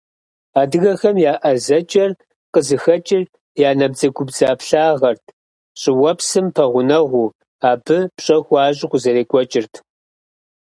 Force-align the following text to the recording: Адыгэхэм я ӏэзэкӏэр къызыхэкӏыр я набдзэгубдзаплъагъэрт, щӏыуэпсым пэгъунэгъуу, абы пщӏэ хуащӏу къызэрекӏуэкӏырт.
Адыгэхэм 0.61 1.15
я 1.31 1.33
ӏэзэкӏэр 1.41 2.11
къызыхэкӏыр 2.53 3.23
я 3.67 3.69
набдзэгубдзаплъагъэрт, 3.79 5.25
щӏыуэпсым 5.79 6.45
пэгъунэгъуу, 6.55 7.29
абы 7.69 7.97
пщӏэ 8.15 8.37
хуащӏу 8.45 8.89
къызэрекӏуэкӏырт. 8.91 9.73